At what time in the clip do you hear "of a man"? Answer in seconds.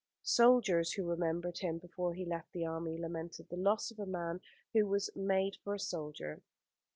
3.91-4.41